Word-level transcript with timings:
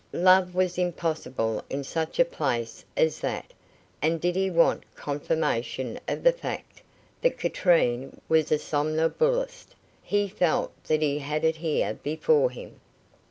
Love 0.13 0.55
was 0.55 0.79
impossible 0.79 1.63
in 1.69 1.83
such 1.83 2.19
a 2.19 2.25
place 2.25 2.83
as 2.97 3.19
that; 3.19 3.53
and 4.01 4.19
did 4.19 4.35
he 4.35 4.49
want 4.49 4.81
confirmation 4.95 5.99
of 6.07 6.23
the 6.23 6.31
fact 6.31 6.81
that 7.21 7.37
Katrine 7.37 8.19
was 8.27 8.51
a 8.51 8.57
somnambulist, 8.57 9.75
he 10.01 10.27
felt 10.27 10.71
that 10.85 11.03
he 11.03 11.19
had 11.19 11.43
it 11.45 11.57
here 11.57 11.93
before 11.93 12.49
him. 12.49 12.81